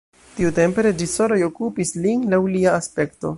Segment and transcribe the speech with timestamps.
[0.37, 3.29] Tiutempe reĝisoroj okupis lin laŭ lia aspekto.